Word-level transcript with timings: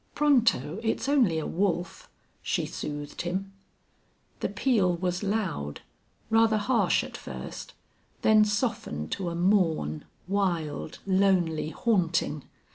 "Pronto, 0.15 0.79
it's 0.81 1.07
only 1.07 1.37
a 1.37 1.45
wolf," 1.45 2.09
she 2.41 2.65
soothed 2.65 3.21
him. 3.21 3.53
The 4.39 4.49
peal 4.49 4.95
was 4.95 5.21
loud, 5.21 5.81
rather 6.31 6.57
harsh 6.57 7.03
at 7.03 7.15
first, 7.15 7.73
then 8.23 8.43
softened 8.43 9.11
to 9.11 9.29
a 9.29 9.35
mourn, 9.35 10.03
wild, 10.27 10.97
lonely, 11.05 11.69
haunting. 11.69 12.45